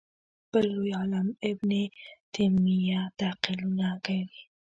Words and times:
بل 0.51 0.63
لوی 0.75 0.91
عالم 0.99 1.27
ابن 1.49 1.69
تیمیه 2.33 3.01
تعلیقونه 3.19 3.87
کښلي 4.05 4.41